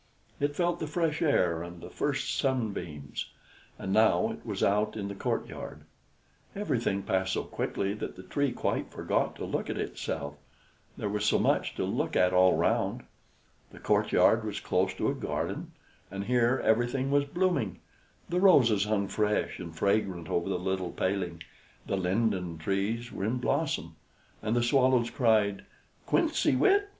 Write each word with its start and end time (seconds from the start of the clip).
It 0.39 0.55
felt 0.55 0.79
the 0.79 0.87
fresh 0.87 1.21
air 1.21 1.61
and 1.61 1.79
the 1.79 1.91
first 1.91 2.35
sunbeams, 2.35 3.29
and 3.77 3.93
now 3.93 4.31
it 4.31 4.43
was 4.43 4.63
out 4.63 4.97
in 4.97 5.09
the 5.09 5.13
courtyard. 5.13 5.81
Everything 6.55 7.03
passed 7.03 7.33
so 7.33 7.43
quickly 7.43 7.93
that 7.93 8.15
the 8.15 8.23
Tree 8.23 8.51
quite 8.51 8.89
forgot 8.89 9.35
to 9.35 9.45
look 9.45 9.69
at 9.69 9.77
itself, 9.77 10.37
there 10.97 11.07
was 11.07 11.23
so 11.23 11.37
much 11.37 11.75
to 11.75 11.85
look 11.85 12.15
at 12.15 12.33
all 12.33 12.55
round. 12.57 13.03
The 13.71 13.77
courtyard 13.77 14.43
was 14.43 14.59
close 14.59 14.91
to 14.95 15.07
a 15.11 15.13
garden, 15.13 15.71
and 16.09 16.23
here 16.23 16.59
everything 16.65 17.11
was 17.11 17.25
blooming; 17.25 17.79
the 18.27 18.39
roses 18.39 18.85
hung 18.85 19.07
fresh 19.07 19.59
and 19.59 19.77
fragrant 19.77 20.29
over 20.31 20.49
the 20.49 20.57
little 20.57 20.89
paling, 20.89 21.43
the 21.85 21.95
linden 21.95 22.57
trees 22.57 23.11
were 23.11 23.25
in 23.25 23.37
blossom, 23.37 23.95
and 24.41 24.55
the 24.55 24.63
swallows 24.63 25.11
cried, 25.11 25.63
"Quinze 26.07 26.47
wit! 26.57 26.89